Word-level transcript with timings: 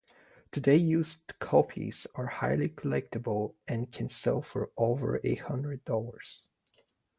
Today 0.51 0.77
used 0.77 1.37
copies 1.37 2.07
are 2.15 2.25
highly 2.25 2.69
collectible, 2.69 3.53
and 3.67 3.91
can 3.91 4.09
sell 4.09 4.41
for 4.41 4.71
over 4.75 5.21
a 5.23 5.35
hundred 5.35 5.85
dollars. 5.85 6.47